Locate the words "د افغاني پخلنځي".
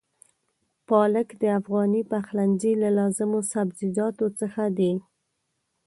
1.41-2.73